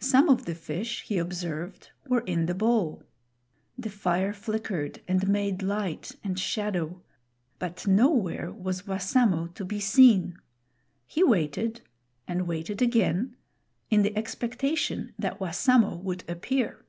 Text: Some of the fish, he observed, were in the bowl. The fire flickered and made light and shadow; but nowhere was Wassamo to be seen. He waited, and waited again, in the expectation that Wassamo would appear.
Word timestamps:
Some 0.00 0.28
of 0.28 0.44
the 0.44 0.56
fish, 0.56 1.02
he 1.04 1.18
observed, 1.18 1.90
were 2.08 2.22
in 2.22 2.46
the 2.46 2.54
bowl. 2.56 3.04
The 3.78 3.90
fire 3.90 4.32
flickered 4.32 5.00
and 5.06 5.28
made 5.28 5.62
light 5.62 6.16
and 6.24 6.36
shadow; 6.36 7.00
but 7.60 7.86
nowhere 7.86 8.50
was 8.50 8.88
Wassamo 8.88 9.46
to 9.54 9.64
be 9.64 9.78
seen. 9.78 10.36
He 11.06 11.22
waited, 11.22 11.82
and 12.26 12.48
waited 12.48 12.82
again, 12.82 13.36
in 13.88 14.02
the 14.02 14.16
expectation 14.16 15.14
that 15.16 15.38
Wassamo 15.38 15.94
would 16.02 16.24
appear. 16.28 16.84